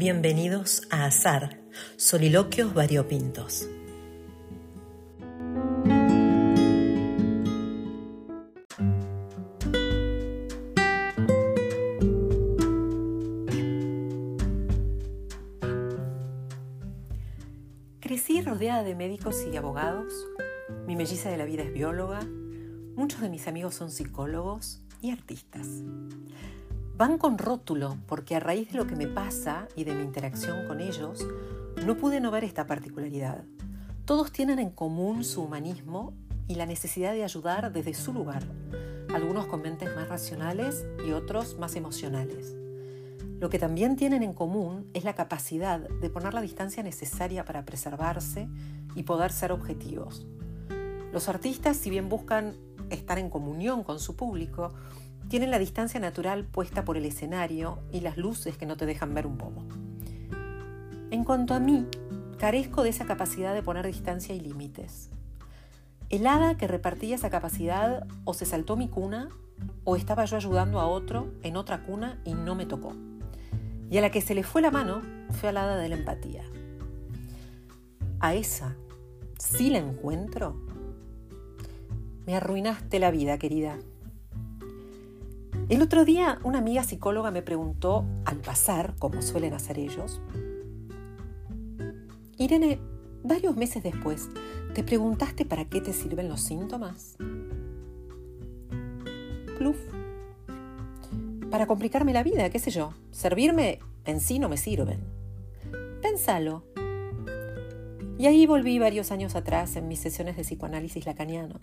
Bienvenidos 0.00 0.88
a 0.88 1.04
Azar, 1.04 1.60
Soliloquios 1.98 2.72
Variopintos. 2.72 3.68
Crecí 18.00 18.40
rodeada 18.40 18.82
de 18.82 18.94
médicos 18.94 19.46
y 19.52 19.54
abogados, 19.58 20.14
mi 20.86 20.96
melliza 20.96 21.28
de 21.28 21.36
la 21.36 21.44
vida 21.44 21.62
es 21.62 21.74
bióloga, 21.74 22.20
muchos 22.96 23.20
de 23.20 23.28
mis 23.28 23.46
amigos 23.46 23.74
son 23.74 23.90
psicólogos 23.90 24.80
y 25.02 25.10
artistas. 25.10 25.66
Van 27.00 27.16
con 27.16 27.38
rótulo 27.38 27.96
porque 28.06 28.36
a 28.36 28.40
raíz 28.40 28.72
de 28.72 28.76
lo 28.76 28.86
que 28.86 28.94
me 28.94 29.06
pasa 29.06 29.68
y 29.74 29.84
de 29.84 29.94
mi 29.94 30.02
interacción 30.02 30.66
con 30.68 30.80
ellos, 30.80 31.26
no 31.86 31.96
pude 31.96 32.20
no 32.20 32.30
ver 32.30 32.44
esta 32.44 32.66
particularidad. 32.66 33.42
Todos 34.04 34.32
tienen 34.32 34.58
en 34.58 34.68
común 34.68 35.24
su 35.24 35.42
humanismo 35.42 36.12
y 36.46 36.56
la 36.56 36.66
necesidad 36.66 37.14
de 37.14 37.24
ayudar 37.24 37.72
desde 37.72 37.94
su 37.94 38.12
lugar, 38.12 38.42
algunos 39.14 39.46
con 39.46 39.62
mentes 39.62 39.88
más 39.96 40.10
racionales 40.10 40.84
y 41.02 41.12
otros 41.12 41.58
más 41.58 41.74
emocionales. 41.74 42.54
Lo 43.38 43.48
que 43.48 43.58
también 43.58 43.96
tienen 43.96 44.22
en 44.22 44.34
común 44.34 44.90
es 44.92 45.04
la 45.04 45.14
capacidad 45.14 45.80
de 45.80 46.10
poner 46.10 46.34
la 46.34 46.42
distancia 46.42 46.82
necesaria 46.82 47.46
para 47.46 47.64
preservarse 47.64 48.46
y 48.94 49.04
poder 49.04 49.32
ser 49.32 49.52
objetivos. 49.52 50.26
Los 51.14 51.30
artistas, 51.30 51.78
si 51.78 51.88
bien 51.88 52.10
buscan 52.10 52.56
estar 52.90 53.18
en 53.18 53.30
comunión 53.30 53.84
con 53.84 54.00
su 54.00 54.16
público, 54.16 54.74
tienen 55.30 55.52
la 55.52 55.60
distancia 55.60 56.00
natural 56.00 56.44
puesta 56.44 56.84
por 56.84 56.96
el 56.96 57.06
escenario 57.06 57.78
y 57.92 58.00
las 58.00 58.16
luces 58.16 58.58
que 58.58 58.66
no 58.66 58.76
te 58.76 58.84
dejan 58.84 59.14
ver 59.14 59.28
un 59.28 59.38
poco. 59.38 59.62
En 61.12 61.22
cuanto 61.24 61.54
a 61.54 61.60
mí, 61.60 61.86
carezco 62.36 62.82
de 62.82 62.90
esa 62.90 63.06
capacidad 63.06 63.54
de 63.54 63.62
poner 63.62 63.86
distancia 63.86 64.34
y 64.34 64.40
límites. 64.40 65.08
El 66.08 66.26
hada 66.26 66.56
que 66.56 66.66
repartía 66.66 67.14
esa 67.14 67.30
capacidad 67.30 68.08
o 68.24 68.34
se 68.34 68.44
saltó 68.44 68.76
mi 68.76 68.88
cuna 68.88 69.28
o 69.84 69.94
estaba 69.94 70.24
yo 70.24 70.36
ayudando 70.36 70.80
a 70.80 70.88
otro 70.88 71.32
en 71.44 71.56
otra 71.56 71.84
cuna 71.84 72.20
y 72.24 72.34
no 72.34 72.56
me 72.56 72.66
tocó. 72.66 72.92
Y 73.88 73.98
a 73.98 74.00
la 74.00 74.10
que 74.10 74.22
se 74.22 74.34
le 74.34 74.42
fue 74.42 74.62
la 74.62 74.72
mano 74.72 75.02
fue 75.30 75.50
al 75.50 75.58
hada 75.58 75.76
de 75.76 75.88
la 75.90 75.94
empatía. 75.94 76.42
A 78.18 78.34
esa, 78.34 78.74
si 79.38 79.70
la 79.70 79.78
encuentro, 79.78 80.60
me 82.26 82.34
arruinaste 82.34 82.98
la 82.98 83.12
vida, 83.12 83.38
querida. 83.38 83.78
El 85.70 85.82
otro 85.82 86.04
día 86.04 86.40
una 86.42 86.58
amiga 86.58 86.82
psicóloga 86.82 87.30
me 87.30 87.42
preguntó, 87.42 88.04
al 88.24 88.38
pasar, 88.38 88.96
como 88.98 89.22
suelen 89.22 89.54
hacer 89.54 89.78
ellos, 89.78 90.20
Irene, 92.38 92.80
varios 93.22 93.56
meses 93.56 93.80
después, 93.80 94.30
¿te 94.74 94.82
preguntaste 94.82 95.44
para 95.44 95.66
qué 95.66 95.80
te 95.80 95.92
sirven 95.92 96.28
los 96.28 96.40
síntomas? 96.40 97.16
Pluf. 99.58 99.76
Para 101.52 101.68
complicarme 101.68 102.12
la 102.12 102.24
vida, 102.24 102.50
qué 102.50 102.58
sé 102.58 102.72
yo. 102.72 102.92
Servirme 103.12 103.78
en 104.06 104.18
sí 104.18 104.40
no 104.40 104.48
me 104.48 104.56
sirven. 104.56 104.98
Pénsalo. 106.02 106.64
Y 108.18 108.26
ahí 108.26 108.44
volví 108.44 108.80
varios 108.80 109.12
años 109.12 109.36
atrás 109.36 109.76
en 109.76 109.86
mis 109.86 110.00
sesiones 110.00 110.36
de 110.36 110.42
psicoanálisis 110.42 111.06
lacaniano 111.06 111.60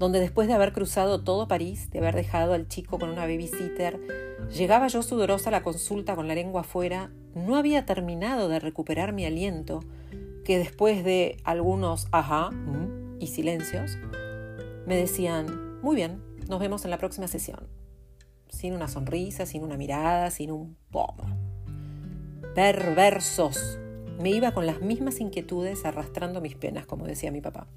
donde 0.00 0.18
después 0.18 0.48
de 0.48 0.54
haber 0.54 0.72
cruzado 0.72 1.22
todo 1.22 1.46
París, 1.46 1.90
de 1.90 1.98
haber 1.98 2.16
dejado 2.16 2.54
al 2.54 2.66
chico 2.68 2.98
con 2.98 3.10
una 3.10 3.26
babysitter, 3.26 4.00
llegaba 4.48 4.88
yo 4.88 5.02
sudorosa 5.02 5.50
a 5.50 5.52
la 5.52 5.62
consulta 5.62 6.16
con 6.16 6.26
la 6.26 6.34
lengua 6.34 6.62
afuera, 6.62 7.12
no 7.34 7.54
había 7.54 7.84
terminado 7.84 8.48
de 8.48 8.60
recuperar 8.60 9.12
mi 9.12 9.26
aliento, 9.26 9.80
que 10.42 10.56
después 10.56 11.04
de 11.04 11.36
algunos 11.44 12.08
ajá 12.12 12.50
mm, 12.50 13.18
y 13.20 13.26
silencios, 13.26 13.98
me 14.86 14.96
decían, 14.96 15.82
muy 15.82 15.96
bien, 15.96 16.22
nos 16.48 16.60
vemos 16.60 16.86
en 16.86 16.92
la 16.92 16.98
próxima 16.98 17.28
sesión. 17.28 17.68
Sin 18.48 18.72
una 18.72 18.88
sonrisa, 18.88 19.44
sin 19.44 19.62
una 19.64 19.76
mirada, 19.76 20.30
sin 20.30 20.50
un 20.50 20.78
pomo. 20.90 21.26
Perversos. 22.54 23.78
Me 24.18 24.30
iba 24.30 24.52
con 24.52 24.64
las 24.64 24.80
mismas 24.80 25.20
inquietudes 25.20 25.84
arrastrando 25.84 26.40
mis 26.40 26.54
penas, 26.54 26.86
como 26.86 27.04
decía 27.04 27.30
mi 27.30 27.42
papá. 27.42 27.68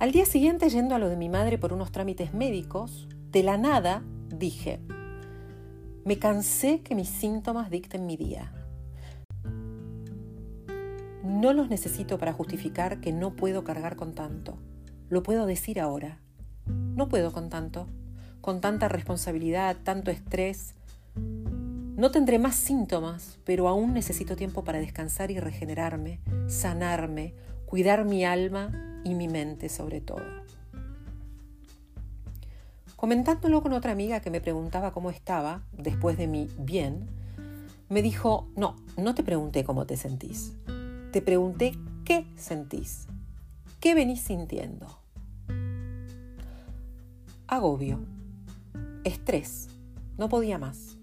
Al 0.00 0.12
día 0.12 0.24
siguiente, 0.24 0.70
yendo 0.70 0.94
a 0.94 0.98
lo 0.98 1.10
de 1.10 1.16
mi 1.16 1.28
madre 1.28 1.58
por 1.58 1.74
unos 1.74 1.92
trámites 1.92 2.32
médicos, 2.32 3.06
de 3.32 3.42
la 3.42 3.58
nada 3.58 4.02
dije, 4.34 4.80
me 6.06 6.18
cansé 6.18 6.80
que 6.80 6.94
mis 6.94 7.10
síntomas 7.10 7.68
dicten 7.68 8.06
mi 8.06 8.16
día. 8.16 8.50
No 11.22 11.52
los 11.52 11.68
necesito 11.68 12.16
para 12.16 12.32
justificar 12.32 13.02
que 13.02 13.12
no 13.12 13.36
puedo 13.36 13.62
cargar 13.62 13.96
con 13.96 14.14
tanto. 14.14 14.56
Lo 15.10 15.22
puedo 15.22 15.44
decir 15.44 15.78
ahora. 15.78 16.18
No 16.64 17.10
puedo 17.10 17.30
con 17.30 17.50
tanto, 17.50 17.86
con 18.40 18.62
tanta 18.62 18.88
responsabilidad, 18.88 19.76
tanto 19.84 20.10
estrés. 20.10 20.76
No 21.14 22.10
tendré 22.10 22.38
más 22.38 22.54
síntomas, 22.54 23.38
pero 23.44 23.68
aún 23.68 23.92
necesito 23.92 24.34
tiempo 24.34 24.64
para 24.64 24.78
descansar 24.78 25.30
y 25.30 25.38
regenerarme, 25.38 26.20
sanarme, 26.46 27.34
cuidar 27.70 28.04
mi 28.04 28.24
alma 28.24 28.72
y 29.04 29.14
mi 29.14 29.28
mente 29.28 29.68
sobre 29.68 30.00
todo. 30.00 30.24
Comentándolo 32.96 33.62
con 33.62 33.72
otra 33.72 33.92
amiga 33.92 34.18
que 34.18 34.28
me 34.28 34.40
preguntaba 34.40 34.92
cómo 34.92 35.08
estaba 35.10 35.62
después 35.70 36.18
de 36.18 36.26
mi 36.26 36.48
bien, 36.58 37.06
me 37.88 38.02
dijo, 38.02 38.48
no, 38.56 38.74
no 38.96 39.14
te 39.14 39.22
pregunté 39.22 39.62
cómo 39.62 39.86
te 39.86 39.96
sentís, 39.96 40.56
te 41.12 41.22
pregunté 41.22 41.72
qué 42.04 42.26
sentís, 42.34 43.06
qué 43.78 43.94
venís 43.94 44.20
sintiendo. 44.20 44.88
Agobio, 47.46 48.00
estrés, 49.04 49.68
no 50.18 50.28
podía 50.28 50.58
más, 50.58 50.98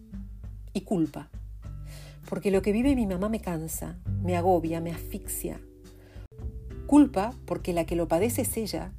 y 0.73 0.81
culpa, 0.81 1.29
porque 2.29 2.51
lo 2.51 2.61
que 2.61 2.73
vive 2.73 2.93
mi 2.93 3.07
mamá 3.07 3.29
me 3.29 3.39
cansa, 3.39 3.97
me 4.21 4.35
agobia, 4.35 4.81
me 4.81 4.91
asfixia, 4.91 5.61
Culpa 6.87 7.33
porque 7.45 7.73
la 7.73 7.85
que 7.85 7.97
lo 7.97 8.07
padece 8.07 8.43
es 8.43 8.55
ella 8.55 8.93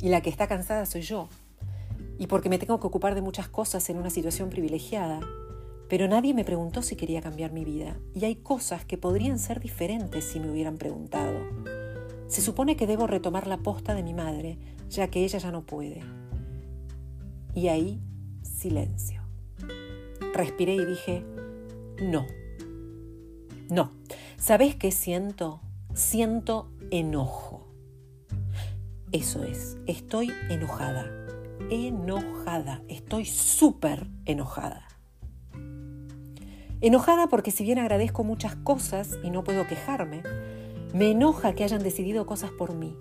y 0.00 0.08
la 0.08 0.22
que 0.22 0.30
está 0.30 0.46
cansada 0.46 0.86
soy 0.86 1.02
yo. 1.02 1.28
Y 2.18 2.26
porque 2.26 2.48
me 2.48 2.58
tengo 2.58 2.80
que 2.80 2.86
ocupar 2.86 3.14
de 3.14 3.20
muchas 3.20 3.48
cosas 3.48 3.88
en 3.90 3.98
una 3.98 4.10
situación 4.10 4.48
privilegiada. 4.48 5.20
Pero 5.88 6.08
nadie 6.08 6.34
me 6.34 6.44
preguntó 6.44 6.82
si 6.82 6.96
quería 6.96 7.20
cambiar 7.20 7.52
mi 7.52 7.64
vida. 7.64 7.96
Y 8.14 8.24
hay 8.24 8.36
cosas 8.36 8.84
que 8.84 8.98
podrían 8.98 9.38
ser 9.38 9.60
diferentes 9.60 10.24
si 10.24 10.40
me 10.40 10.50
hubieran 10.50 10.78
preguntado. 10.78 11.38
Se 12.28 12.40
supone 12.40 12.76
que 12.76 12.86
debo 12.86 13.06
retomar 13.06 13.46
la 13.46 13.58
posta 13.58 13.94
de 13.94 14.02
mi 14.02 14.14
madre, 14.14 14.58
ya 14.88 15.08
que 15.08 15.24
ella 15.24 15.38
ya 15.38 15.52
no 15.52 15.64
puede. 15.64 16.02
Y 17.54 17.68
ahí, 17.68 18.00
silencio. 18.42 19.22
Respiré 20.34 20.74
y 20.74 20.84
dije, 20.84 21.24
no. 22.02 22.26
No. 23.70 23.92
¿Sabes 24.38 24.76
qué 24.76 24.90
siento? 24.92 25.60
Siento 25.94 26.70
enojo. 26.90 27.66
Eso 29.10 29.42
es, 29.42 29.78
estoy 29.86 30.30
enojada. 30.48 31.06
Enojada, 31.70 32.82
estoy 32.88 33.24
súper 33.24 34.06
enojada. 34.26 34.86
Enojada 36.80 37.26
porque 37.28 37.50
si 37.50 37.64
bien 37.64 37.78
agradezco 37.78 38.22
muchas 38.22 38.54
cosas 38.54 39.18
y 39.24 39.30
no 39.30 39.42
puedo 39.42 39.66
quejarme, 39.66 40.22
me 40.94 41.10
enoja 41.10 41.54
que 41.54 41.64
hayan 41.64 41.82
decidido 41.82 42.26
cosas 42.26 42.50
por 42.52 42.74
mí, 42.74 42.96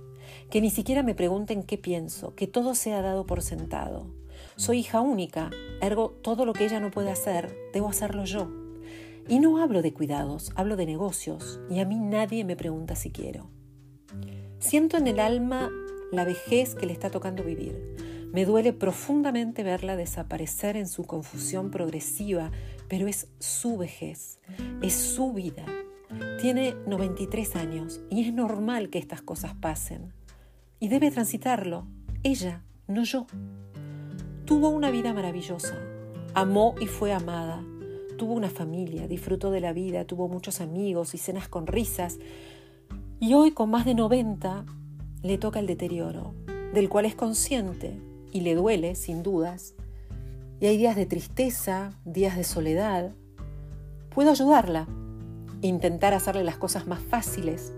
que 0.50 0.62
ni 0.62 0.72
siquiera 0.72 1.04
me 1.04 1.14
pregunten 1.14 1.64
qué 1.64 1.78
pienso, 1.78 2.36
que 2.36 2.48
todo 2.48 2.74
sea 2.74 3.02
dado 3.02 3.26
por 3.26 3.44
sentado. 3.44 4.08
Soy 4.56 4.80
hija 4.80 5.02
única, 5.02 5.52
ergo 5.82 6.10
todo 6.22 6.46
lo 6.46 6.54
que 6.54 6.66
ella 6.66 6.80
no 6.80 6.90
puede 6.90 7.12
hacer, 7.12 7.56
debo 7.74 7.90
hacerlo 7.90 8.26
yo. 8.26 8.67
Y 9.30 9.40
no 9.40 9.62
hablo 9.62 9.82
de 9.82 9.94
cuidados, 9.94 10.52
hablo 10.56 10.78
de 10.78 10.86
negocios, 10.86 11.60
y 11.70 11.80
a 11.80 11.86
mí 11.86 11.98
nadie 11.98 12.46
me 12.46 12.56
pregunta 12.56 12.96
si 12.96 13.12
quiero. 13.12 13.50
Siento 14.60 14.98
en 14.98 15.08
el 15.08 15.20
alma 15.20 15.70
la 16.12 16.24
vejez 16.24 16.76
que 16.76 16.86
le 16.86 16.94
está 16.94 17.10
tocando 17.10 17.44
vivir. 17.44 17.96
Me 18.32 18.46
duele 18.46 18.72
profundamente 18.72 19.64
verla 19.64 19.96
desaparecer 19.98 20.78
en 20.78 20.88
su 20.88 21.04
confusión 21.04 21.72
progresiva, 21.72 22.52
pero 22.88 23.08
es 23.08 23.28
su 23.40 23.78
vejez, 23.78 24.40
es 24.82 24.94
su 24.94 25.34
vida. 25.34 25.66
Tiene 26.40 26.76
93 26.88 27.56
años 27.58 28.02
y 28.10 28.26
es 28.26 28.34
normal 28.34 28.90
que 28.90 29.00
estas 29.00 29.22
cosas 29.22 29.56
pasen. 29.56 30.14
Y 30.80 30.88
debe 30.88 31.12
transitarlo, 31.12 31.86
ella, 32.24 32.64
no 32.88 33.04
yo. 33.04 33.28
Tuvo 34.46 34.70
una 34.70 34.90
vida 34.90 35.14
maravillosa, 35.14 35.76
amó 36.34 36.76
y 36.80 36.88
fue 36.88 37.12
amada, 37.12 37.62
tuvo 38.18 38.34
una 38.34 38.50
familia, 38.50 39.08
disfrutó 39.08 39.52
de 39.52 39.62
la 39.62 39.74
vida, 39.74 40.06
tuvo 40.06 40.28
muchos 40.28 40.60
amigos 40.60 41.14
y 41.14 41.18
cenas 41.18 41.48
con 41.48 41.68
risas, 41.68 42.20
y 43.20 43.34
hoy, 43.34 43.52
con 43.52 43.70
más 43.70 43.86
de 43.86 43.96
90, 43.96 44.66
le 45.24 45.38
toca 45.38 45.60
el 45.60 45.68
deterioro, 45.68 46.34
del 46.74 46.90
cual 46.90 47.06
es 47.06 47.16
consciente 47.16 48.00
y 48.32 48.42
le 48.42 48.56
duele, 48.56 48.96
sin 48.96 49.24
dudas. 49.24 49.74
Y 50.60 50.66
hay 50.68 50.78
días 50.78 50.96
de 50.96 51.06
tristeza, 51.06 51.94
días 52.04 52.36
de 52.36 52.44
soledad, 52.44 53.14
Puedo 54.18 54.32
ayudarla, 54.32 54.88
intentar 55.62 56.16
hacerle 56.16 56.44
las 56.44 56.58
cosas 56.58 56.88
más 56.88 57.00
fáciles, 57.00 57.72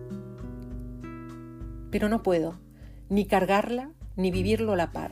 pero 1.91 2.07
no 2.07 2.23
puedo 2.23 2.61
ni 3.09 3.25
cargarla 3.25 3.91
ni 4.15 4.31
vivirlo 4.31 4.71
a 4.71 4.77
la 4.77 4.93
par. 4.93 5.11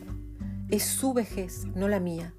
Es 0.70 0.84
su 0.84 1.12
vejez, 1.12 1.66
no 1.76 1.90
la 1.90 2.00
mía. 2.00 2.34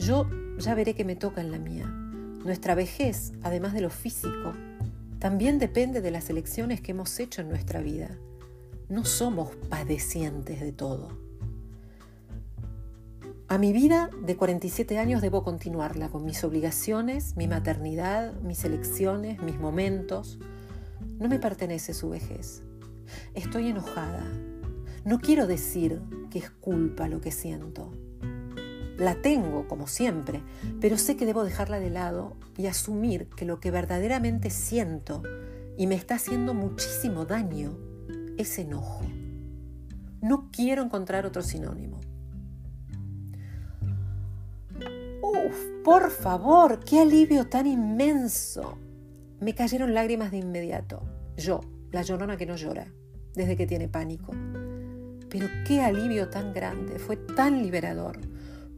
Yo 0.00 0.26
ya 0.56 0.74
veré 0.74 0.94
que 0.94 1.04
me 1.04 1.14
toca 1.14 1.42
en 1.42 1.52
la 1.52 1.58
mía. 1.58 1.84
Nuestra 1.84 2.74
vejez, 2.74 3.34
además 3.42 3.74
de 3.74 3.82
lo 3.82 3.90
físico, 3.90 4.54
también 5.18 5.58
depende 5.58 6.00
de 6.00 6.10
las 6.10 6.30
elecciones 6.30 6.80
que 6.80 6.92
hemos 6.92 7.20
hecho 7.20 7.42
en 7.42 7.50
nuestra 7.50 7.82
vida. 7.82 8.08
No 8.88 9.04
somos 9.04 9.54
padecientes 9.68 10.58
de 10.60 10.72
todo. 10.72 11.18
A 13.46 13.58
mi 13.58 13.74
vida 13.74 14.08
de 14.24 14.36
47 14.36 14.98
años 14.98 15.20
debo 15.20 15.44
continuarla 15.44 16.08
con 16.08 16.24
mis 16.24 16.44
obligaciones, 16.44 17.36
mi 17.36 17.46
maternidad, 17.46 18.32
mis 18.40 18.64
elecciones, 18.64 19.42
mis 19.42 19.60
momentos. 19.60 20.38
No 21.18 21.28
me 21.28 21.38
pertenece 21.38 21.92
su 21.92 22.08
vejez. 22.08 22.62
Estoy 23.34 23.68
enojada. 23.68 24.24
No 25.04 25.20
quiero 25.20 25.46
decir 25.46 26.00
que 26.30 26.38
es 26.38 26.48
culpa 26.48 27.06
lo 27.06 27.20
que 27.20 27.32
siento. 27.32 27.92
La 29.00 29.14
tengo, 29.14 29.66
como 29.66 29.86
siempre, 29.86 30.42
pero 30.78 30.98
sé 30.98 31.16
que 31.16 31.24
debo 31.24 31.42
dejarla 31.42 31.80
de 31.80 31.88
lado 31.88 32.36
y 32.58 32.66
asumir 32.66 33.28
que 33.30 33.46
lo 33.46 33.58
que 33.58 33.70
verdaderamente 33.70 34.50
siento 34.50 35.22
y 35.78 35.86
me 35.86 35.94
está 35.94 36.16
haciendo 36.16 36.52
muchísimo 36.52 37.24
daño 37.24 37.78
es 38.36 38.58
enojo. 38.58 39.02
No 40.20 40.50
quiero 40.52 40.82
encontrar 40.82 41.24
otro 41.24 41.40
sinónimo. 41.40 41.98
Uf, 45.22 45.82
por 45.82 46.10
favor, 46.10 46.80
qué 46.84 47.00
alivio 47.00 47.46
tan 47.46 47.66
inmenso. 47.66 48.76
Me 49.40 49.54
cayeron 49.54 49.94
lágrimas 49.94 50.30
de 50.30 50.36
inmediato. 50.36 51.00
Yo, 51.38 51.62
la 51.90 52.02
llorona 52.02 52.36
que 52.36 52.44
no 52.44 52.56
llora, 52.56 52.86
desde 53.34 53.56
que 53.56 53.66
tiene 53.66 53.88
pánico. 53.88 54.34
Pero 55.30 55.46
qué 55.66 55.80
alivio 55.80 56.28
tan 56.28 56.52
grande, 56.52 56.98
fue 56.98 57.16
tan 57.16 57.62
liberador, 57.62 58.18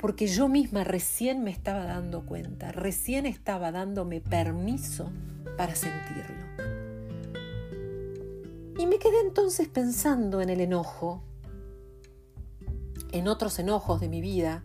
porque 0.03 0.27
yo 0.27 0.49
misma 0.49 0.83
recién 0.83 1.45
me 1.45 1.53
estaba 1.53 1.85
dando 1.85 2.27
cuenta, 2.27 2.73
recién 2.73 3.25
estaba 3.25 3.71
dándome 3.71 4.21
permiso 4.21 5.13
para 5.57 5.77
sentirlo. 5.77 6.43
Y 8.81 8.87
me 8.87 8.99
quedé 8.99 9.21
entonces 9.25 9.69
pensando 9.69 10.41
en 10.41 10.51
el 10.51 10.61
enojo, 10.61 11.23
en 13.13 13.29
otros 13.29 13.61
enojos 13.61 14.01
de 14.01 14.09
mi 14.09 14.21
vida, 14.21 14.65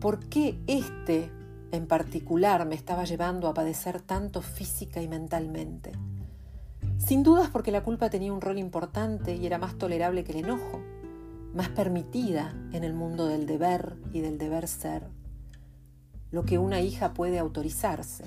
¿por 0.00 0.20
qué 0.28 0.58
este 0.66 1.30
en 1.72 1.86
particular 1.86 2.66
me 2.66 2.74
estaba 2.74 3.04
llevando 3.04 3.48
a 3.48 3.54
padecer 3.54 4.02
tanto 4.02 4.42
física 4.42 5.00
y 5.00 5.08
mentalmente? 5.08 5.92
Sin 6.98 7.22
dudas 7.22 7.48
porque 7.50 7.72
la 7.72 7.84
culpa 7.84 8.10
tenía 8.10 8.34
un 8.34 8.42
rol 8.42 8.58
importante 8.58 9.34
y 9.34 9.46
era 9.46 9.56
más 9.56 9.78
tolerable 9.78 10.24
que 10.24 10.32
el 10.32 10.44
enojo, 10.44 10.82
más 11.54 11.68
permitida 11.68 12.54
en 12.72 12.84
el 12.84 12.92
mundo 12.92 13.26
del 13.26 13.46
deber 13.46 13.96
y 14.12 14.20
del 14.20 14.38
deber 14.38 14.68
ser, 14.68 15.08
lo 16.30 16.44
que 16.44 16.58
una 16.58 16.80
hija 16.80 17.12
puede 17.12 17.38
autorizarse. 17.38 18.24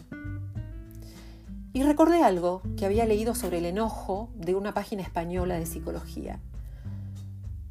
Y 1.73 1.83
recordé 1.83 2.23
algo 2.23 2.61
que 2.77 2.85
había 2.85 3.05
leído 3.05 3.33
sobre 3.33 3.57
el 3.59 3.65
enojo 3.65 4.29
de 4.35 4.55
una 4.55 4.73
página 4.73 5.01
española 5.01 5.55
de 5.55 5.65
psicología. 5.65 6.39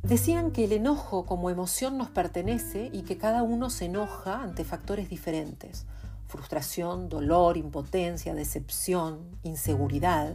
Decían 0.03 0.51
que 0.51 0.65
el 0.65 0.73
enojo 0.73 1.25
como 1.27 1.51
emoción 1.51 1.97
nos 1.97 2.11
pertenece 2.11 2.91
y 2.93 3.03
que 3.03 3.19
cada 3.19 3.43
uno 3.43 3.71
se 3.71 3.85
enoja 3.85 4.43
ante 4.43 4.65
factores 4.65 5.09
diferentes. 5.09 5.87
Frustración, 6.27 7.09
dolor, 7.09 7.57
impotencia, 7.57 8.35
decepción, 8.35 9.21
inseguridad 9.45 10.35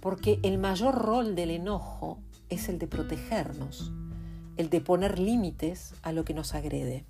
porque 0.00 0.40
el 0.42 0.58
mayor 0.58 0.94
rol 0.94 1.34
del 1.34 1.50
enojo 1.50 2.18
es 2.50 2.68
el 2.68 2.78
de 2.78 2.86
protegernos, 2.86 3.92
el 4.56 4.68
de 4.68 4.80
poner 4.80 5.18
límites 5.18 5.94
a 6.02 6.12
lo 6.12 6.24
que 6.24 6.34
nos 6.34 6.54
agrede. 6.54 7.06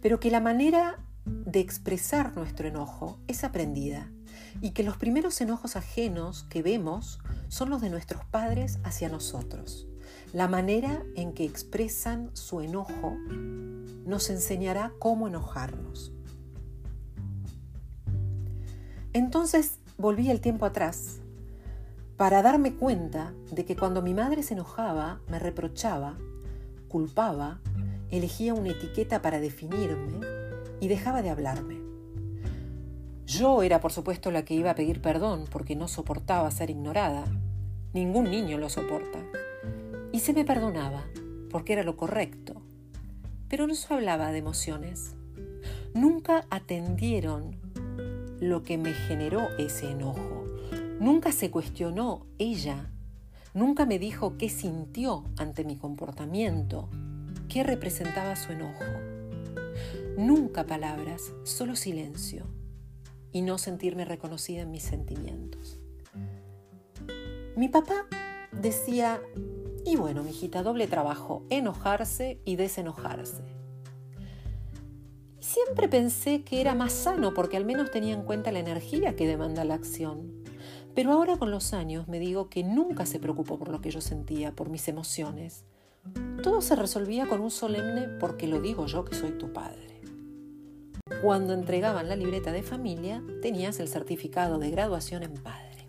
Pero 0.00 0.20
que 0.20 0.30
la 0.30 0.40
manera 0.40 0.98
de 1.24 1.60
expresar 1.60 2.36
nuestro 2.36 2.68
enojo 2.68 3.18
es 3.26 3.42
aprendida 3.42 4.10
y 4.60 4.70
que 4.70 4.84
los 4.84 4.96
primeros 4.96 5.40
enojos 5.40 5.76
ajenos 5.76 6.44
que 6.44 6.62
vemos 6.62 7.18
son 7.48 7.70
los 7.70 7.80
de 7.80 7.90
nuestros 7.90 8.24
padres 8.26 8.78
hacia 8.84 9.08
nosotros. 9.08 9.88
La 10.32 10.48
manera 10.48 11.02
en 11.16 11.32
que 11.32 11.44
expresan 11.44 12.30
su 12.34 12.60
enojo 12.60 13.16
nos 14.04 14.28
enseñará 14.30 14.92
cómo 14.98 15.28
enojarnos. 15.28 16.12
Entonces, 19.12 19.78
volví 19.96 20.30
el 20.30 20.40
tiempo 20.40 20.66
atrás 20.66 21.20
para 22.16 22.42
darme 22.42 22.74
cuenta 22.74 23.32
de 23.50 23.64
que 23.64 23.76
cuando 23.76 24.02
mi 24.02 24.14
madre 24.14 24.42
se 24.42 24.54
enojaba, 24.54 25.20
me 25.28 25.38
reprochaba, 25.38 26.16
culpaba, 26.88 27.60
elegía 28.10 28.54
una 28.54 28.70
etiqueta 28.70 29.20
para 29.20 29.40
definirme 29.40 30.20
y 30.80 30.88
dejaba 30.88 31.22
de 31.22 31.30
hablarme. 31.30 31.80
Yo 33.26 33.62
era, 33.62 33.80
por 33.80 33.90
supuesto, 33.90 34.30
la 34.30 34.44
que 34.44 34.54
iba 34.54 34.70
a 34.70 34.74
pedir 34.74 35.00
perdón 35.00 35.46
porque 35.50 35.74
no 35.74 35.88
soportaba 35.88 36.50
ser 36.50 36.70
ignorada. 36.70 37.24
Ningún 37.92 38.30
niño 38.30 38.58
lo 38.58 38.68
soporta. 38.68 39.18
Y 40.12 40.20
se 40.20 40.34
me 40.34 40.44
perdonaba 40.44 41.04
porque 41.50 41.72
era 41.72 41.82
lo 41.82 41.96
correcto. 41.96 42.62
Pero 43.48 43.66
no 43.66 43.74
se 43.74 43.92
hablaba 43.92 44.30
de 44.30 44.38
emociones. 44.38 45.14
Nunca 45.94 46.44
atendieron 46.50 47.56
lo 48.40 48.62
que 48.62 48.78
me 48.78 48.92
generó 48.92 49.48
ese 49.58 49.90
enojo. 49.90 50.33
Nunca 51.00 51.32
se 51.32 51.50
cuestionó 51.50 52.26
ella. 52.38 52.90
Nunca 53.52 53.86
me 53.86 53.98
dijo 53.98 54.36
qué 54.38 54.48
sintió 54.48 55.24
ante 55.36 55.64
mi 55.64 55.76
comportamiento, 55.76 56.88
qué 57.48 57.62
representaba 57.62 58.36
su 58.36 58.52
enojo. 58.52 58.84
Nunca 60.16 60.66
palabras, 60.66 61.32
solo 61.42 61.76
silencio 61.76 62.46
y 63.32 63.42
no 63.42 63.58
sentirme 63.58 64.04
reconocida 64.04 64.62
en 64.62 64.70
mis 64.70 64.84
sentimientos. 64.84 65.80
Mi 67.56 67.68
papá 67.68 68.06
decía, 68.52 69.20
y 69.84 69.96
bueno, 69.96 70.22
mijita, 70.22 70.62
doble 70.62 70.86
trabajo, 70.86 71.44
enojarse 71.50 72.40
y 72.44 72.56
desenojarse. 72.56 73.42
Siempre 75.40 75.88
pensé 75.88 76.42
que 76.42 76.60
era 76.60 76.74
más 76.74 76.92
sano 76.92 77.34
porque 77.34 77.56
al 77.56 77.64
menos 77.64 77.90
tenía 77.90 78.14
en 78.14 78.22
cuenta 78.22 78.52
la 78.52 78.60
energía 78.60 79.14
que 79.16 79.26
demanda 79.26 79.64
la 79.64 79.74
acción. 79.74 80.43
Pero 80.94 81.12
ahora 81.12 81.36
con 81.36 81.50
los 81.50 81.72
años 81.72 82.06
me 82.08 82.20
digo 82.20 82.48
que 82.48 82.62
nunca 82.62 83.04
se 83.06 83.18
preocupó 83.18 83.58
por 83.58 83.68
lo 83.68 83.80
que 83.80 83.90
yo 83.90 84.00
sentía, 84.00 84.52
por 84.52 84.70
mis 84.70 84.86
emociones. 84.88 85.64
Todo 86.42 86.60
se 86.60 86.76
resolvía 86.76 87.26
con 87.26 87.40
un 87.40 87.50
solemne 87.50 88.08
porque 88.20 88.46
lo 88.46 88.60
digo 88.60 88.86
yo 88.86 89.04
que 89.04 89.16
soy 89.16 89.32
tu 89.32 89.52
padre. 89.52 90.00
Cuando 91.22 91.52
entregaban 91.52 92.08
la 92.08 92.16
libreta 92.16 92.52
de 92.52 92.62
familia, 92.62 93.22
tenías 93.42 93.80
el 93.80 93.88
certificado 93.88 94.58
de 94.58 94.70
graduación 94.70 95.22
en 95.22 95.34
padre. 95.34 95.88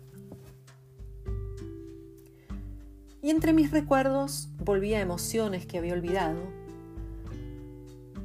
Y 3.22 3.30
entre 3.30 3.52
mis 3.52 3.70
recuerdos 3.70 4.48
volvía 4.58 5.00
emociones 5.00 5.66
que 5.66 5.78
había 5.78 5.94
olvidado 5.94 6.65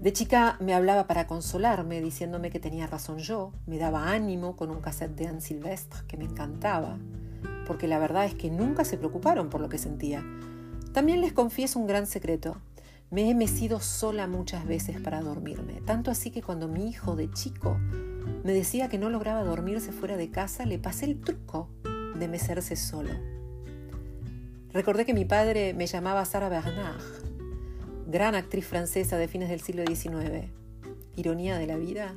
de 0.02 0.14
chica 0.14 0.58
me 0.60 0.74
hablaba 0.74 1.06
para 1.06 1.28
consolarme, 1.28 2.02
diciéndome 2.02 2.50
que 2.50 2.60
tenía 2.60 2.88
razón 2.88 3.20
yo, 3.20 3.54
me 3.68 3.78
daba 3.78 4.12
ánimo 4.12 4.56
con 4.56 4.72
un 4.72 4.82
cassette 4.82 5.16
de 5.16 5.28
Anne 5.28 5.42
Sylvestre 5.42 6.02
que 6.08 6.18
me 6.18 6.24
encantaba, 6.24 6.98
porque 7.68 7.88
la 7.88 8.00
verdad 8.00 8.26
es 8.26 8.34
que 8.34 8.50
nunca 8.50 8.84
se 8.84 8.98
preocuparon 8.98 9.52
por 9.52 9.62
lo 9.62 9.70
que 9.70 9.78
sentía. 9.78 10.26
También 10.92 11.22
les 11.22 11.34
confieso 11.34 11.78
un 11.78 11.86
gran 11.86 12.08
secreto. 12.08 12.58
Me 13.12 13.30
he 13.30 13.36
mecido 13.36 13.80
sola 13.80 14.26
muchas 14.26 14.66
veces 14.66 15.00
para 15.00 15.22
dormirme, 15.22 15.82
tanto 15.86 16.10
así 16.10 16.32
que 16.32 16.42
cuando 16.42 16.68
mi 16.68 16.90
hijo 16.90 17.16
de 17.16 17.30
chico 17.30 17.78
me 18.44 18.54
decía 18.54 18.90
que 18.90 18.98
no 18.98 19.12
lograba 19.12 19.44
dormirse 19.44 19.92
fuera 19.92 20.18
de 20.18 20.32
casa, 20.32 20.66
le 20.66 20.80
pasé 20.80 21.06
el 21.06 21.22
truco 21.22 21.70
de 22.16 22.28
mecerse 22.28 22.76
solo. 22.76 23.12
Recordé 24.74 25.06
que 25.06 25.14
mi 25.14 25.26
padre 25.26 25.76
me 25.76 25.86
llamaba 25.86 26.26
Sara 26.26 26.50
Bernard 26.50 27.31
gran 28.12 28.36
actriz 28.36 28.68
francesa 28.68 29.18
de 29.18 29.30
fines 29.30 29.48
del 29.48 29.62
siglo 29.62 29.84
XIX. 29.88 30.52
Ironía 31.16 31.58
de 31.58 31.66
la 31.66 31.78
vida. 31.78 32.14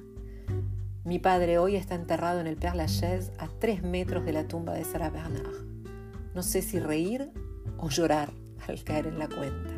Mi 1.05 1.21
padre 1.21 1.59
hoy 1.59 1.77
está 1.77 1.95
enterrado 1.95 2.41
en 2.41 2.49
el 2.49 2.57
Père 2.57 2.75
Lachaise 2.75 3.31
a 3.39 3.47
tres 3.61 3.85
metros 3.85 4.25
de 4.25 4.33
la 4.33 4.49
tumba 4.49 4.75
de 4.75 4.85
Sarah 4.85 5.11
Bernard. 5.11 5.65
No 6.35 6.43
sé 6.43 6.63
si 6.63 6.81
reír 6.81 7.31
o 7.79 7.91
llorar 7.91 8.33
al 8.67 8.83
caer 8.83 9.07
en 9.07 9.21
la 9.21 9.29
cuenta. 9.29 9.71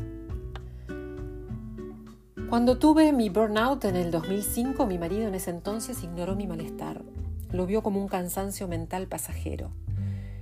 Cuando 2.49 2.78
tuve 2.78 3.12
mi 3.12 3.28
burnout 3.28 3.85
en 3.85 3.96
el 3.96 4.11
2005, 4.11 4.87
mi 4.87 4.96
marido 4.96 5.28
en 5.28 5.35
ese 5.35 5.50
entonces 5.50 6.02
ignoró 6.02 6.35
mi 6.35 6.46
malestar. 6.46 7.02
Lo 7.52 7.66
vio 7.66 7.82
como 7.82 8.00
un 8.00 8.08
cansancio 8.08 8.68
mental 8.68 9.06
pasajero. 9.06 9.70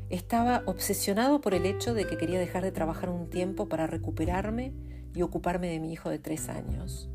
Estaba 0.09 0.63
obsesionado 0.67 1.41
por 1.41 1.53
el 1.53 1.67
hecho 1.67 1.95
de 1.95 2.07
que 2.07 2.17
quería 2.17 2.39
dejar 2.39 2.63
de 2.63 2.71
trabajar 2.71 3.09
un 3.09 3.29
tiempo 3.29 3.69
para 3.69 3.89
recuperarme 3.89 4.73
y 5.15 5.23
ocuparme 5.23 5.69
de 5.69 5.81
mi 5.81 5.93
hijo 5.93 6.11
de 6.11 6.19
tres 6.19 6.49
años. 6.49 7.09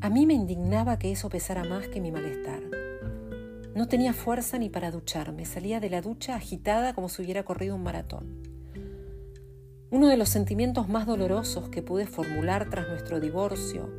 A 0.00 0.10
mí 0.10 0.26
me 0.26 0.34
indignaba 0.34 0.98
que 0.98 1.12
eso 1.12 1.28
pesara 1.28 1.62
más 1.64 1.86
que 1.86 2.00
mi 2.00 2.10
malestar. 2.10 2.60
No 3.74 3.86
tenía 3.88 4.12
fuerza 4.12 4.58
ni 4.58 4.68
para 4.68 4.90
ducharme, 4.90 5.44
salía 5.44 5.80
de 5.80 5.90
la 5.90 6.02
ducha 6.02 6.34
agitada 6.34 6.92
como 6.94 7.08
si 7.08 7.22
hubiera 7.22 7.44
corrido 7.44 7.76
un 7.76 7.82
maratón. 7.82 8.42
Uno 9.90 10.08
de 10.08 10.16
los 10.16 10.28
sentimientos 10.28 10.88
más 10.88 11.06
dolorosos 11.06 11.68
que 11.68 11.82
pude 11.82 12.06
formular 12.06 12.68
tras 12.70 12.88
nuestro 12.88 13.20
divorcio 13.20 13.90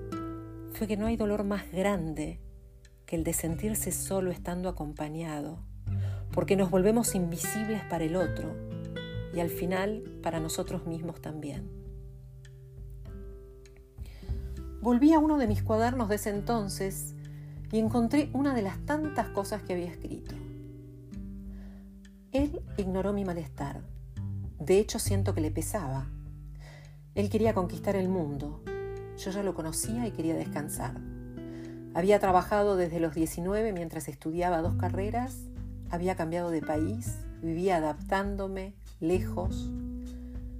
fue 0.73 0.87
que 0.87 0.97
no 0.97 1.05
hay 1.05 1.17
dolor 1.17 1.43
más 1.43 1.71
grande 1.71 2.39
que 3.05 3.15
el 3.15 3.23
de 3.23 3.33
sentirse 3.33 3.91
solo 3.91 4.31
estando 4.31 4.69
acompañado, 4.69 5.59
porque 6.31 6.55
nos 6.55 6.71
volvemos 6.71 7.15
invisibles 7.15 7.81
para 7.89 8.03
el 8.03 8.15
otro 8.15 8.55
y 9.33 9.39
al 9.39 9.49
final 9.49 10.03
para 10.21 10.39
nosotros 10.39 10.85
mismos 10.85 11.21
también. 11.21 11.82
Volví 14.83 15.13
a 15.13 15.19
uno 15.19 15.37
de 15.37 15.47
mis 15.47 15.63
cuadernos 15.63 16.09
de 16.09 16.15
ese 16.15 16.29
entonces 16.29 17.15
y 17.71 17.79
encontré 17.79 18.29
una 18.33 18.53
de 18.53 18.63
las 18.63 18.85
tantas 18.85 19.29
cosas 19.29 19.63
que 19.63 19.71
había 19.71 19.85
escrito. 19.85 20.35
Él 22.33 22.61
ignoró 22.75 23.13
mi 23.13 23.23
malestar. 23.23 23.79
De 24.59 24.79
hecho, 24.79 24.99
siento 24.99 25.33
que 25.33 25.39
le 25.39 25.51
pesaba. 25.51 26.09
Él 27.15 27.29
quería 27.29 27.53
conquistar 27.53 27.95
el 27.95 28.09
mundo. 28.09 28.61
Yo 29.17 29.31
ya 29.31 29.41
lo 29.41 29.53
conocía 29.53 30.05
y 30.05 30.11
quería 30.11 30.35
descansar. 30.35 30.99
Había 31.93 32.19
trabajado 32.19 32.75
desde 32.75 32.99
los 32.99 33.15
19 33.15 33.71
mientras 33.71 34.09
estudiaba 34.09 34.61
dos 34.61 34.75
carreras, 34.75 35.37
había 35.91 36.17
cambiado 36.17 36.51
de 36.51 36.61
país, 36.61 37.19
vivía 37.41 37.77
adaptándome, 37.77 38.75
lejos. 38.99 39.71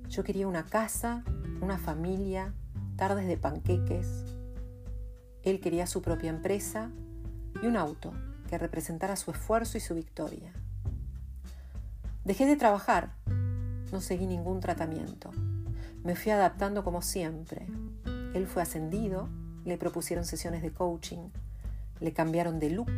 Yo 0.08 0.24
quería 0.24 0.48
una 0.48 0.66
casa, 0.66 1.26
una 1.60 1.78
familia, 1.78 2.54
tardes 2.96 3.28
de 3.28 3.38
panqueques. 3.38 4.26
Él 5.44 5.60
quería 5.60 5.88
su 5.88 6.02
propia 6.02 6.30
empresa 6.30 6.92
y 7.62 7.68
un 7.68 7.76
auto 7.76 8.14
que 8.50 8.58
representara 8.58 9.16
su 9.16 9.32
esfuerzo 9.32 9.78
y 9.78 9.82
su 9.82 9.96
victoria. 9.96 10.54
Dejé 12.24 12.46
de 12.46 12.56
trabajar, 12.56 13.16
no 13.92 14.00
seguí 14.00 14.28
ningún 14.28 14.60
tratamiento. 14.60 15.32
Me 16.04 16.16
fui 16.16 16.32
adaptando 16.32 16.84
como 16.84 17.02
siempre. 17.02 17.68
Él 18.34 18.48
fue 18.48 18.62
ascendido, 18.62 19.30
le 19.66 19.78
propusieron 19.78 20.26
sesiones 20.26 20.62
de 20.62 20.72
coaching, 20.72 21.30
le 22.00 22.14
cambiaron 22.14 22.60
de 22.60 22.70
look. 22.70 22.92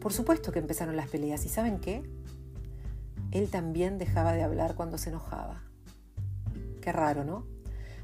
Por 0.00 0.12
supuesto 0.12 0.52
que 0.52 0.58
empezaron 0.58 0.96
las 0.96 1.08
peleas 1.08 1.44
y 1.44 1.48
¿saben 1.48 1.80
qué? 1.80 2.02
Él 3.30 3.50
también 3.50 3.98
dejaba 3.98 4.32
de 4.32 4.42
hablar 4.42 4.74
cuando 4.74 4.96
se 4.96 5.10
enojaba. 5.10 5.62
Qué 6.80 6.92
raro, 6.92 7.24
¿no? 7.24 7.57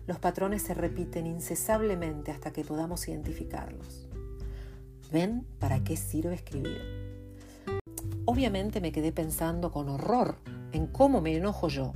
Los 0.07 0.19
patrones 0.19 0.63
se 0.63 0.75
repiten 0.75 1.27
incesablemente 1.27 2.31
hasta 2.31 2.53
que 2.53 2.65
podamos 2.65 3.09
identificarlos. 3.09 4.09
¿Ven 5.11 5.47
para 5.59 5.83
qué 5.83 5.97
sirve 5.97 6.35
escribir? 6.35 6.83
Obviamente 8.27 8.81
me 8.81 8.93
quedé 8.93 9.13
pensando 9.13 9.71
con 9.71 9.89
horror 9.89 10.37
en 10.73 10.87
cómo 10.89 11.21
me 11.21 11.37
enojo 11.37 11.69
yo. 11.69 11.93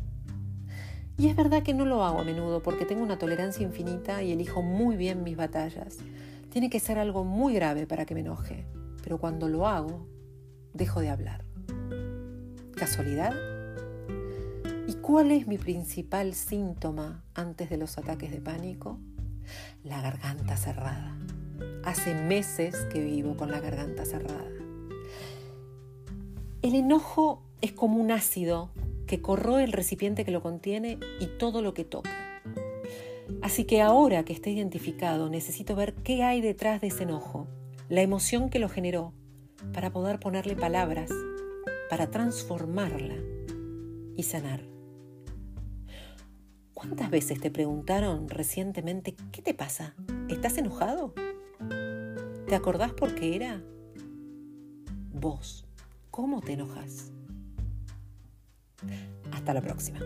Y 1.18 1.28
es 1.28 1.36
verdad 1.36 1.62
que 1.62 1.74
no 1.74 1.84
lo 1.84 2.04
hago 2.04 2.20
a 2.20 2.24
menudo 2.24 2.62
porque 2.62 2.84
tengo 2.84 3.02
una 3.02 3.18
tolerancia 3.18 3.66
infinita 3.66 4.22
y 4.22 4.32
elijo 4.32 4.62
muy 4.62 4.96
bien 4.96 5.24
mis 5.24 5.36
batallas. 5.36 5.98
Tiene 6.50 6.70
que 6.70 6.80
ser 6.80 6.98
algo 6.98 7.24
muy 7.24 7.54
grave 7.54 7.86
para 7.86 8.06
que 8.06 8.14
me 8.14 8.20
enoje, 8.20 8.64
pero 9.02 9.18
cuando 9.18 9.48
lo 9.48 9.66
hago, 9.66 10.06
dejo 10.72 11.00
de 11.00 11.10
hablar. 11.10 11.44
¿Casualidad? 12.76 13.57
¿Y 15.08 15.10
cuál 15.10 15.30
es 15.30 15.46
mi 15.46 15.56
principal 15.56 16.34
síntoma 16.34 17.24
antes 17.32 17.70
de 17.70 17.78
los 17.78 17.96
ataques 17.96 18.30
de 18.30 18.42
pánico? 18.42 18.98
La 19.82 20.02
garganta 20.02 20.58
cerrada. 20.58 21.16
Hace 21.82 22.12
meses 22.12 22.76
que 22.92 23.02
vivo 23.02 23.34
con 23.34 23.50
la 23.50 23.58
garganta 23.58 24.04
cerrada. 24.04 24.50
El 26.60 26.74
enojo 26.74 27.42
es 27.62 27.72
como 27.72 27.98
un 27.98 28.10
ácido 28.10 28.70
que 29.06 29.22
corroe 29.22 29.64
el 29.64 29.72
recipiente 29.72 30.26
que 30.26 30.30
lo 30.30 30.42
contiene 30.42 30.98
y 31.20 31.26
todo 31.38 31.62
lo 31.62 31.72
que 31.72 31.86
toca. 31.86 32.42
Así 33.40 33.64
que 33.64 33.80
ahora 33.80 34.24
que 34.24 34.34
está 34.34 34.50
identificado, 34.50 35.30
necesito 35.30 35.74
ver 35.74 35.94
qué 35.94 36.22
hay 36.22 36.42
detrás 36.42 36.82
de 36.82 36.88
ese 36.88 37.04
enojo, 37.04 37.46
la 37.88 38.02
emoción 38.02 38.50
que 38.50 38.58
lo 38.58 38.68
generó, 38.68 39.14
para 39.72 39.90
poder 39.90 40.20
ponerle 40.20 40.54
palabras 40.54 41.10
para 41.88 42.10
transformarla 42.10 43.16
y 44.14 44.24
sanar. 44.24 44.77
¿Cuántas 46.78 47.10
veces 47.10 47.40
te 47.40 47.50
preguntaron 47.50 48.28
recientemente 48.28 49.16
qué 49.32 49.42
te 49.42 49.52
pasa? 49.52 49.96
¿Estás 50.28 50.58
enojado? 50.58 51.12
¿Te 52.46 52.54
acordás 52.54 52.92
por 52.92 53.16
qué 53.16 53.34
era? 53.34 53.60
Vos, 55.12 55.66
¿cómo 56.12 56.40
te 56.40 56.52
enojas? 56.52 57.10
Hasta 59.32 59.54
la 59.54 59.60
próxima. 59.60 59.98